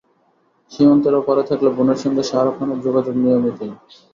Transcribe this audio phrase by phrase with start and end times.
[0.71, 3.71] সীমান্তের ওপারে থাকলে বোনের সঙ্গে শাহরুখ খানের যোগযোগ নিয়মিতই।